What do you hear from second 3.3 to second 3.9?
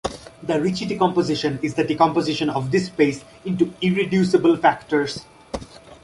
into